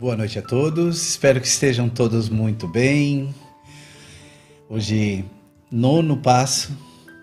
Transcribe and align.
Boa 0.00 0.16
noite 0.16 0.38
a 0.38 0.42
todos, 0.42 1.10
espero 1.10 1.38
que 1.42 1.46
estejam 1.46 1.86
todos 1.86 2.30
muito 2.30 2.66
bem. 2.66 3.34
Hoje, 4.66 5.26
nono 5.70 6.16
passo, 6.16 6.74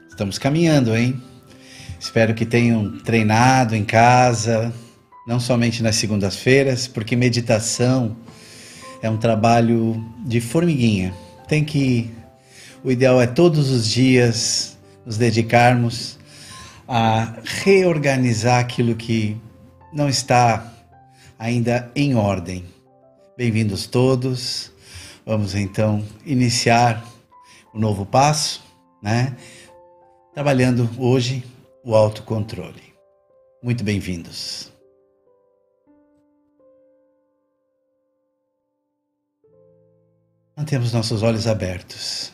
estamos 0.08 0.38
caminhando, 0.38 0.96
hein? 0.96 1.20
Espero 2.00 2.36
que 2.36 2.46
tenham 2.46 3.00
treinado 3.00 3.76
em 3.76 3.84
casa, 3.84 4.72
não 5.28 5.40
somente 5.40 5.82
nas 5.82 5.96
segundas-feiras, 5.96 6.88
porque 6.88 7.16
meditação 7.16 8.16
é 9.02 9.10
um 9.10 9.18
trabalho 9.18 10.00
de 10.24 10.40
formiguinha. 10.40 11.16
Tem 11.48 11.66
que. 11.66 12.12
O 12.84 12.92
ideal 12.92 13.20
é 13.20 13.26
todos 13.26 13.72
os 13.72 13.90
dias 13.90 14.78
nos 15.04 15.18
dedicarmos 15.18 16.20
a 16.88 17.38
reorganizar 17.44 18.60
aquilo 18.60 18.94
que 18.94 19.36
não 19.92 20.08
está 20.08 20.77
ainda 21.38 21.92
em 21.96 22.16
ordem. 22.16 22.66
Bem-vindos 23.38 23.86
todos. 23.86 24.72
Vamos 25.26 25.56
então 25.56 26.06
iniciar 26.26 27.06
o 27.74 27.80
novo 27.80 28.06
passo, 28.06 28.64
né? 29.02 29.38
Trabalhando 30.34 30.90
hoje 30.98 31.44
o 31.84 31.96
autocontrole. 31.96 32.94
Muito 33.62 33.84
bem-vindos. 33.84 34.72
Mantemos 40.56 40.92
nossos 40.92 41.22
olhos 41.22 41.46
abertos 41.46 42.34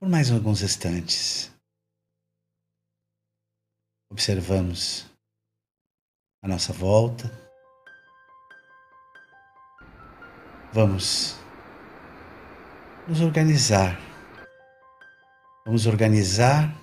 por 0.00 0.08
mais 0.08 0.30
alguns 0.30 0.62
instantes. 0.62 1.52
Observamos 4.10 5.04
a 6.42 6.48
nossa 6.48 6.72
volta. 6.72 7.43
Vamos 10.74 11.38
nos 13.06 13.20
organizar. 13.20 13.96
Vamos 15.64 15.86
organizar 15.86 16.74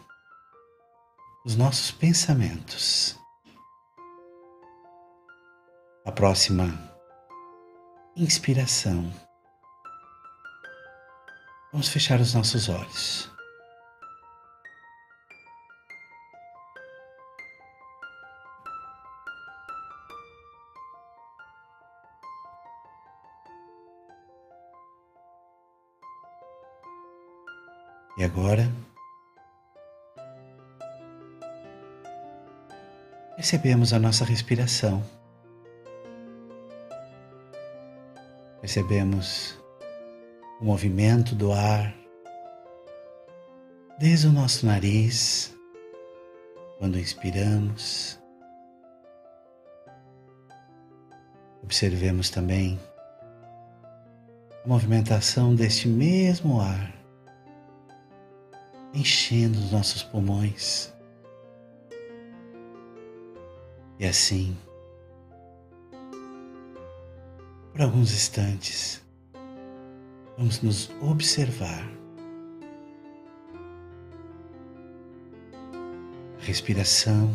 os 1.43 1.57
nossos 1.57 1.91
pensamentos. 1.91 3.19
A 6.05 6.11
próxima 6.13 6.67
inspiração. 8.15 9.13
Vamos 11.73 11.89
fechar 11.89 12.21
os 12.21 12.33
nossos 12.33 12.69
olhos. 12.69 13.30
E 28.21 28.23
agora, 28.23 28.71
percebemos 33.35 33.93
a 33.93 33.97
nossa 33.97 34.23
respiração. 34.23 35.03
Percebemos 38.59 39.57
o 40.59 40.65
movimento 40.65 41.33
do 41.33 41.51
ar 41.51 41.95
desde 43.97 44.27
o 44.27 44.31
nosso 44.31 44.67
nariz, 44.67 45.57
quando 46.77 46.99
inspiramos. 46.99 48.19
Observemos 51.63 52.29
também 52.29 52.79
a 54.63 54.67
movimentação 54.67 55.55
deste 55.55 55.87
mesmo 55.87 56.61
ar 56.61 57.00
enchendo 58.93 59.57
os 59.57 59.71
nossos 59.71 60.03
pulmões. 60.03 60.93
E 63.99 64.05
assim, 64.05 64.57
por 67.71 67.81
alguns 67.81 68.11
instantes, 68.11 69.01
vamos 70.37 70.61
nos 70.61 70.89
observar. 71.01 71.87
Respiração. 76.39 77.33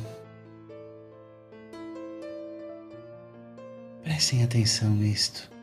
Prestem 4.03 4.43
atenção 4.43 4.91
nisto. 4.91 5.56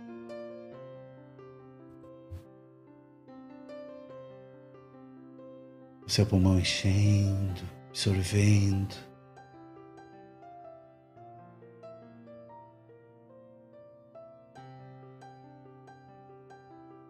Seu 6.13 6.27
pulmão 6.27 6.59
enchendo, 6.59 7.63
absorvendo. 7.89 8.93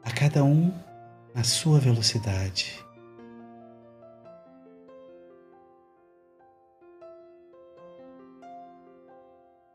A 0.06 0.12
cada 0.18 0.42
um 0.46 0.72
na 1.36 1.44
sua 1.44 1.82
velocidade. 1.82 2.82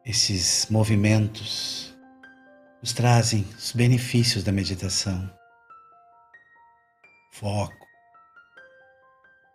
Esses 0.06 0.70
movimentos 0.70 1.94
nos 2.80 2.94
trazem 2.94 3.42
os 3.58 3.72
benefícios 3.72 4.42
da 4.42 4.52
meditação. 4.52 5.30
Foco, 7.32 7.87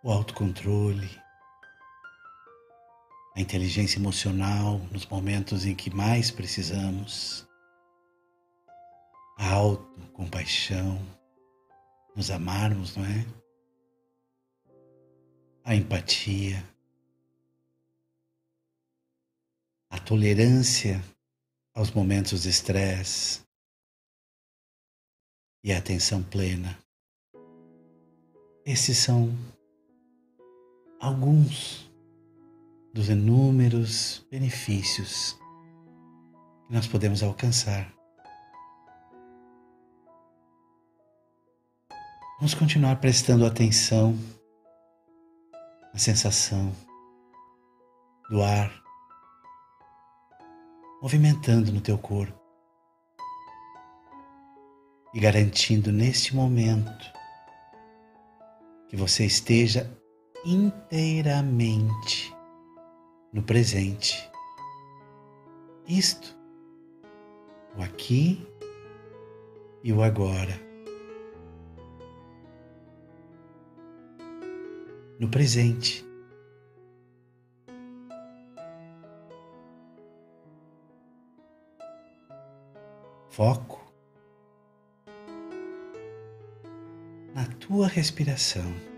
o 0.04 0.12
autocontrole, 0.12 1.08
a 3.34 3.40
inteligência 3.40 3.98
emocional 3.98 4.76
nos 4.92 5.06
momentos 5.06 5.64
em 5.64 5.74
que 5.74 5.88
mais 5.88 6.30
precisamos, 6.30 7.48
a 9.38 9.50
autocompaixão, 9.50 11.00
nos 12.14 12.30
amarmos, 12.30 12.94
não 12.94 13.04
é? 13.06 13.26
A 15.64 15.74
empatia, 15.74 16.62
a 19.88 19.98
tolerância 19.98 21.02
aos 21.74 21.90
momentos 21.90 22.42
de 22.42 22.50
estresse 22.50 23.40
e 25.64 25.72
a 25.72 25.78
atenção 25.78 26.22
plena. 26.22 26.78
Esses 28.66 28.98
são 28.98 29.34
alguns 31.04 31.92
dos 32.94 33.10
inúmeros 33.10 34.26
benefícios 34.30 35.38
que 36.66 36.72
nós 36.72 36.86
podemos 36.86 37.22
alcançar. 37.22 37.92
Vamos 42.38 42.54
continuar 42.54 42.96
prestando 42.96 43.44
atenção 43.44 44.18
na 45.92 45.98
sensação 45.98 46.74
do 48.30 48.42
ar 48.42 48.72
movimentando 51.02 51.70
no 51.70 51.82
teu 51.82 51.98
corpo 51.98 52.40
e 55.12 55.20
garantindo 55.20 55.92
neste 55.92 56.34
momento 56.34 57.12
que 58.88 58.96
você 58.96 59.26
esteja 59.26 60.02
inteiramente 60.44 62.34
no 63.32 63.42
presente. 63.42 64.30
Isto, 65.86 66.36
o 67.76 67.82
aqui 67.82 68.46
e 69.82 69.92
o 69.92 70.02
agora. 70.02 70.60
No 75.18 75.28
presente. 75.28 76.04
Foco 83.28 83.82
na 87.34 87.46
tua 87.58 87.88
respiração. 87.88 88.93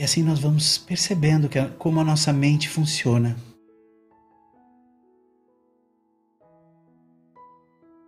E 0.00 0.02
assim 0.02 0.22
nós 0.22 0.38
vamos 0.38 0.78
percebendo 0.78 1.46
que, 1.46 1.62
como 1.72 2.00
a 2.00 2.04
nossa 2.04 2.32
mente 2.32 2.70
funciona. 2.70 3.36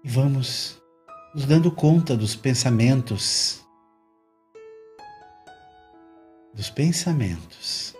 E 0.02 0.08
vamos 0.08 0.80
nos 1.34 1.44
dando 1.44 1.70
conta 1.70 2.16
dos 2.16 2.34
pensamentos 2.34 3.62
dos 6.54 6.70
pensamentos. 6.70 7.94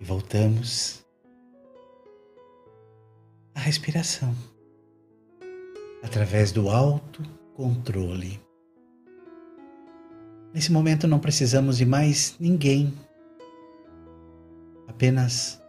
E 0.00 0.04
voltamos 0.04 1.06
à 3.54 3.60
respiração 3.60 4.34
através 6.02 6.50
do 6.50 6.68
autocontrole. 6.68 8.44
Nesse 10.56 10.72
momento 10.72 11.06
não 11.06 11.18
precisamos 11.18 11.76
de 11.76 11.84
mais 11.84 12.34
ninguém, 12.40 12.90
apenas 14.88 15.62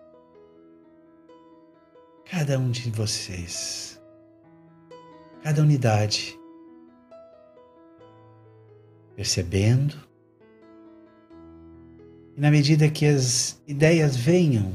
cada 2.24 2.58
um 2.58 2.72
de 2.72 2.90
vocês, 2.90 4.02
cada 5.44 5.62
unidade, 5.62 6.40
percebendo, 9.14 9.98
e 12.38 12.40
na 12.40 12.50
medida 12.50 12.90
que 12.90 13.08
as 13.08 13.62
ideias 13.68 14.16
venham 14.16 14.72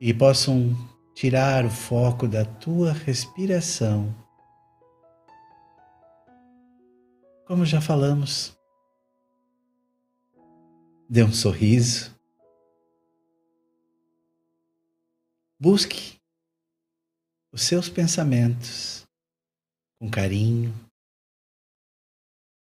e 0.00 0.14
possam 0.14 0.72
tirar 1.14 1.64
o 1.64 1.70
foco 1.70 2.28
da 2.28 2.44
tua 2.44 2.92
respiração, 2.92 4.14
como 7.52 7.66
já 7.66 7.82
falamos, 7.82 8.56
dê 11.06 11.22
um 11.22 11.34
sorriso 11.34 12.10
Busque 15.60 16.18
os 17.52 17.60
seus 17.60 17.90
pensamentos 17.90 19.06
com 20.00 20.10
carinho 20.10 20.74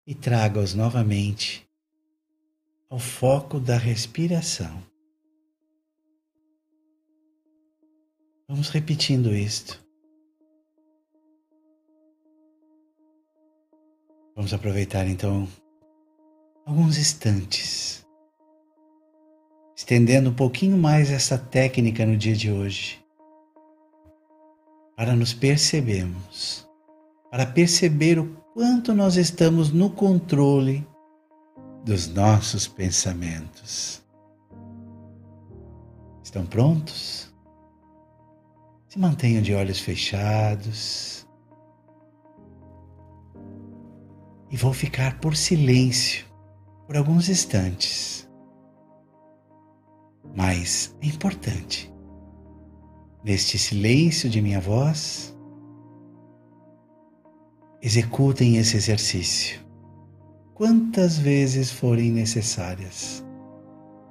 e 0.05 0.13
traga-os 0.13 0.73
novamente 0.73 1.65
ao 2.89 2.99
foco 2.99 3.61
da 3.61 3.77
respiração. 3.77 4.85
Vamos 8.49 8.67
repetindo 8.67 9.33
isto. 9.33 9.81
Vamos 14.35 14.53
aproveitar 14.53 15.07
então 15.07 15.47
alguns 16.65 16.97
instantes 16.97 18.03
estendendo 19.75 20.29
um 20.29 20.33
pouquinho 20.33 20.77
mais 20.77 21.11
essa 21.11 21.37
técnica 21.37 22.05
no 22.05 22.15
dia 22.15 22.35
de 22.35 22.49
hoje, 22.49 23.03
para 24.95 25.13
nos 25.13 25.33
percebermos, 25.33 26.65
para 27.29 27.45
perceber 27.45 28.17
o 28.17 28.33
quanto 28.53 28.93
nós 28.93 29.17
estamos 29.17 29.71
no 29.71 29.89
controle 29.89 30.87
dos 31.83 32.07
nossos 32.07 32.65
pensamentos. 32.65 34.01
Estão 36.23 36.45
prontos? 36.45 37.33
Se 38.87 38.97
mantenham 38.97 39.41
de 39.41 39.53
olhos 39.53 39.79
fechados. 39.79 41.22
E 44.53 44.55
vou 44.55 44.71
ficar 44.71 45.19
por 45.19 45.35
silêncio 45.35 46.27
por 46.85 46.95
alguns 46.95 47.27
instantes. 47.27 48.29
Mas 50.35 50.95
é 51.01 51.07
importante. 51.07 51.91
Neste 53.23 53.57
silêncio 53.57 54.29
de 54.29 54.39
minha 54.43 54.61
voz, 54.61 55.35
executem 57.81 58.57
esse 58.57 58.77
exercício 58.77 59.59
quantas 60.53 61.17
vezes 61.17 61.71
forem 61.71 62.11
necessárias, 62.11 63.25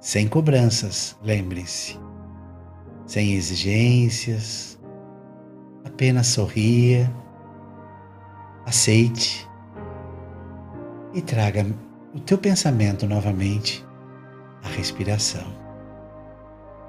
sem 0.01 0.27
cobranças, 0.27 1.17
lembrem-se, 1.23 1.97
sem 3.07 3.31
exigências, 3.31 4.77
apenas 5.85 6.27
sorria, 6.27 7.09
aceite 8.65 9.47
e 11.13 11.21
traga 11.21 11.65
o 12.13 12.19
teu 12.19 12.37
pensamento 12.37 13.05
novamente 13.05 13.85
à 14.63 14.67
respiração. 14.67 15.45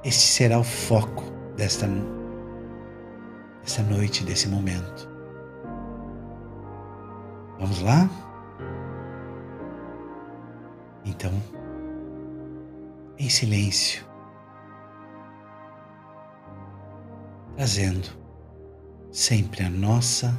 Este 0.03 0.23
será 0.23 0.59
o 0.59 0.65
foco 0.65 1.25
desta, 1.57 1.87
desta 3.63 3.83
noite, 3.83 4.25
desse 4.25 4.49
momento. 4.49 5.09
Vamos 7.59 7.81
lá? 7.81 8.09
Então, 11.05 11.33
em 13.19 13.29
silêncio, 13.29 14.05
trazendo 17.57 18.09
sempre 19.13 19.65
a 19.65 19.71
nossa 19.71 20.37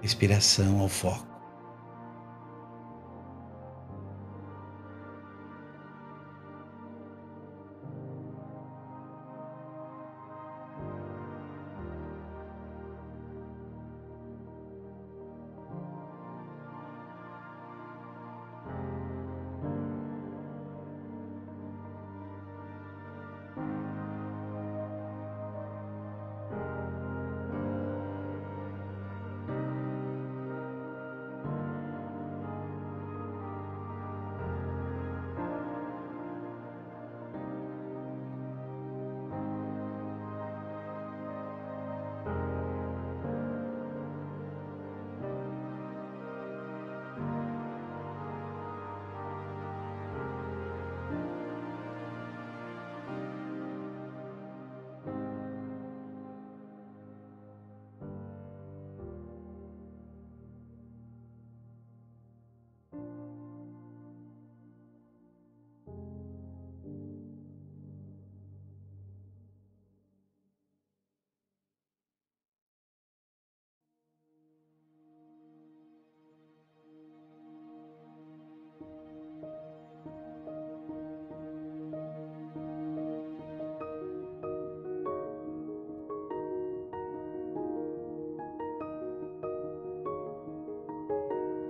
respiração 0.00 0.80
ao 0.80 0.88
foco. 0.88 1.31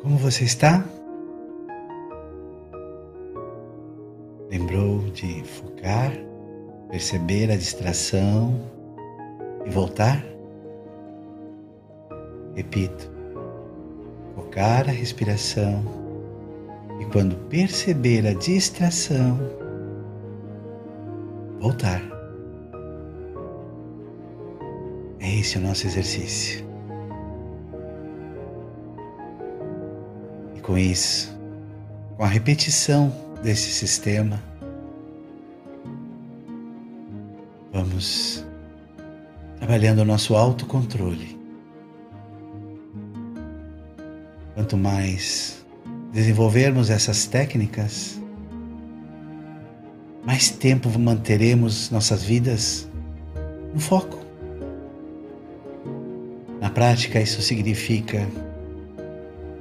Como 0.02 0.16
você 0.16 0.42
está? 0.42 0.85
Lembrou 4.50 4.99
de 5.12 5.44
focar, 5.44 6.11
perceber 6.90 7.52
a 7.52 7.56
distração 7.56 8.61
e 9.64 9.71
voltar? 9.71 10.21
Repito, 12.56 13.09
focar 14.35 14.88
a 14.88 14.92
respiração 14.92 15.85
e 17.00 17.04
quando 17.04 17.37
perceber 17.49 18.26
a 18.26 18.35
distração, 18.35 19.38
voltar. 21.61 22.02
É 25.21 25.38
esse 25.38 25.59
o 25.59 25.61
nosso 25.61 25.87
exercício. 25.87 26.72
Com 30.73 30.79
isso, 30.79 31.38
com 32.17 32.25
a 32.25 32.26
repetição 32.26 33.14
desse 33.43 33.71
sistema, 33.71 34.43
vamos 37.71 38.43
trabalhando 39.59 39.99
o 39.99 40.05
nosso 40.07 40.35
autocontrole. 40.35 41.38
quanto 44.55 44.79
mais 44.79 45.62
desenvolvermos 46.11 46.88
essas 46.88 47.26
técnicas, 47.26 48.19
mais 50.25 50.49
tempo 50.49 50.88
manteremos 50.99 51.91
nossas 51.91 52.23
vidas 52.23 52.88
no 53.75 53.81
foco. 53.81 54.19
Na 56.62 56.71
prática, 56.71 57.21
isso 57.21 57.43
significa 57.43 58.26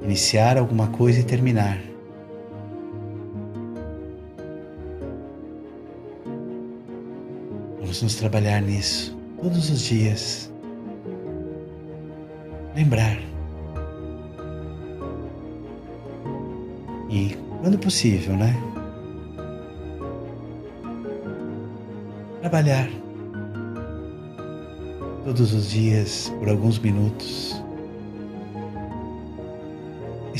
iniciar 0.04 0.58
alguma 0.58 0.88
coisa 0.88 1.20
e 1.20 1.24
terminar. 1.24 1.80
Vamos 7.80 8.02
nos 8.02 8.14
trabalhar 8.16 8.60
nisso 8.60 9.16
todos 9.40 9.70
os 9.70 9.80
dias. 9.82 10.52
Lembrar. 12.74 13.18
E, 17.10 17.36
quando 17.60 17.78
possível, 17.78 18.34
né? 18.36 18.54
Trabalhar 22.40 22.88
todos 25.24 25.52
os 25.52 25.70
dias 25.70 26.32
por 26.38 26.48
alguns 26.48 26.78
minutos. 26.78 27.61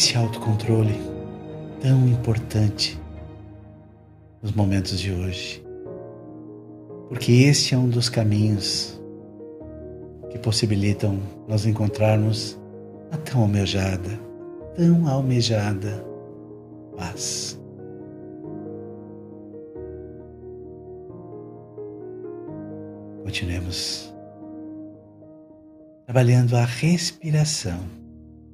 Esse 0.02 0.16
autocontrole 0.16 1.00
tão 1.80 2.08
importante 2.08 3.00
nos 4.42 4.50
momentos 4.50 4.98
de 4.98 5.12
hoje. 5.12 5.64
Porque 7.08 7.30
este 7.30 7.76
é 7.76 7.78
um 7.78 7.88
dos 7.88 8.08
caminhos 8.08 9.00
que 10.28 10.40
possibilitam 10.40 11.20
nós 11.46 11.66
encontrarmos 11.66 12.58
a 13.12 13.16
tão 13.16 13.42
almejada, 13.42 14.18
tão 14.74 15.06
almejada 15.06 16.04
paz. 16.96 17.56
Continuemos 23.22 24.12
trabalhando 26.06 26.56
a 26.56 26.64
respiração 26.64 27.78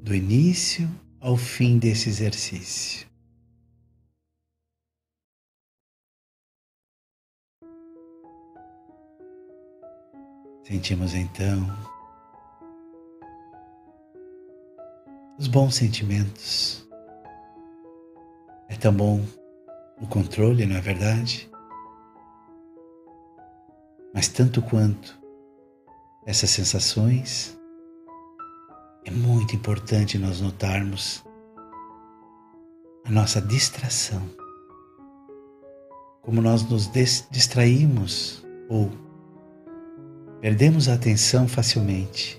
do 0.03 0.15
início 0.15 0.87
ao 1.21 1.37
fim 1.37 1.79
desse 1.79 2.09
exercício. 2.09 3.09
Sentimos 10.63 11.15
então 11.15 11.67
os 15.39 15.47
bons 15.49 15.77
sentimentos. 15.77 16.87
É 18.69 18.77
tão 18.77 18.93
bom 18.93 19.25
o 20.01 20.07
controle, 20.07 20.67
não 20.67 20.77
é 20.77 20.81
verdade? 20.81 21.51
Mas 24.13 24.29
tanto 24.29 24.61
quanto 24.61 25.19
essas 26.27 26.51
sensações, 26.51 27.58
é 29.09 29.11
muito 29.11 29.57
importante 29.57 30.19
nós 30.19 30.43
notarmos 30.43 31.25
a 33.07 33.11
nossa 33.11 33.41
distração. 33.41 34.21
Como 36.21 36.43
nós 36.43 36.63
nos 36.69 36.91
distraímos 37.31 38.45
ou 38.69 38.91
perdemos 40.43 40.91
a 40.91 40.95
atenção 40.95 41.49
facilmente. 41.49 42.39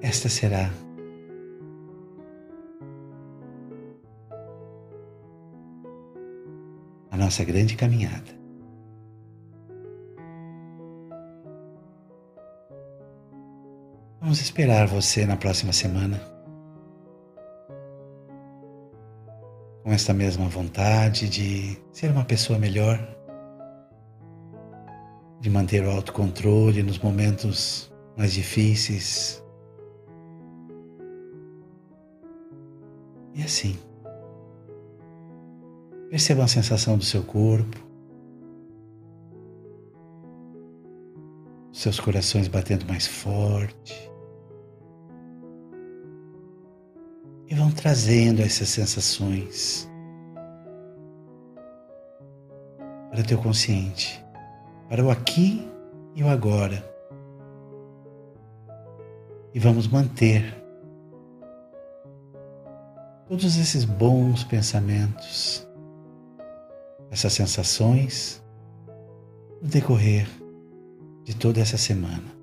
Esta 0.00 0.30
será 0.30 0.70
a 7.10 7.16
nossa 7.18 7.44
grande 7.44 7.76
caminhada. 7.76 8.43
Vamos 14.24 14.40
esperar 14.40 14.86
você 14.86 15.26
na 15.26 15.36
próxima 15.36 15.70
semana. 15.70 16.18
Com 19.82 19.92
esta 19.92 20.14
mesma 20.14 20.48
vontade 20.48 21.28
de 21.28 21.76
ser 21.92 22.10
uma 22.10 22.24
pessoa 22.24 22.58
melhor, 22.58 22.98
de 25.42 25.50
manter 25.50 25.84
o 25.84 25.90
autocontrole 25.90 26.82
nos 26.82 26.98
momentos 26.98 27.92
mais 28.16 28.32
difíceis. 28.32 29.44
E 33.34 33.42
assim, 33.42 33.78
perceba 36.08 36.44
a 36.44 36.48
sensação 36.48 36.96
do 36.96 37.04
seu 37.04 37.22
corpo, 37.22 37.76
seus 41.74 42.00
corações 42.00 42.48
batendo 42.48 42.86
mais 42.86 43.06
forte. 43.06 44.13
E 47.54 47.56
vão 47.56 47.70
trazendo 47.70 48.42
essas 48.42 48.68
sensações 48.68 49.88
para 53.08 53.20
o 53.20 53.24
teu 53.24 53.38
consciente, 53.38 54.24
para 54.88 55.04
o 55.04 55.08
aqui 55.08 55.64
e 56.16 56.24
o 56.24 56.28
agora. 56.28 56.84
E 59.54 59.60
vamos 59.60 59.86
manter 59.86 60.52
todos 63.28 63.56
esses 63.56 63.84
bons 63.84 64.42
pensamentos, 64.42 65.64
essas 67.08 67.32
sensações 67.34 68.42
no 69.62 69.68
decorrer 69.68 70.26
de 71.22 71.36
toda 71.36 71.60
essa 71.60 71.78
semana. 71.78 72.34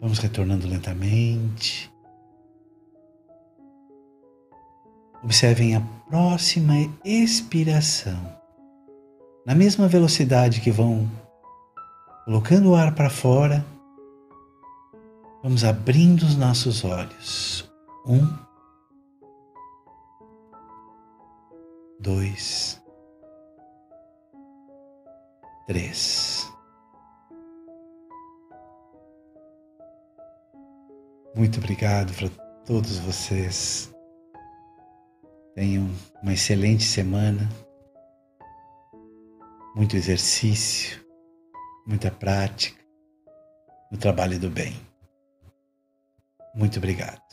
Vamos 0.00 0.18
retornando 0.18 0.66
lentamente. 0.66 1.92
Observem 5.22 5.74
a 5.74 5.80
próxima 6.08 6.74
expiração. 7.04 8.38
Na 9.44 9.54
mesma 9.54 9.88
velocidade 9.88 10.60
que 10.60 10.70
vão 10.70 11.10
colocando 12.24 12.70
o 12.70 12.74
ar 12.76 12.94
para 12.94 13.10
fora, 13.10 13.64
vamos 15.42 15.64
abrindo 15.64 16.22
os 16.22 16.36
nossos 16.36 16.84
olhos. 16.84 17.68
Um, 18.06 18.28
dois, 21.98 22.80
três. 25.66 26.27
Muito 31.38 31.60
obrigado 31.60 32.12
para 32.14 32.28
todos 32.66 32.98
vocês. 32.98 33.94
Tenham 35.54 35.88
uma 36.20 36.32
excelente 36.32 36.82
semana, 36.82 37.48
muito 39.72 39.96
exercício, 39.96 41.00
muita 41.86 42.10
prática 42.10 42.84
no 43.88 43.96
trabalho 43.96 44.36
do 44.40 44.50
bem. 44.50 44.74
Muito 46.56 46.78
obrigado. 46.78 47.27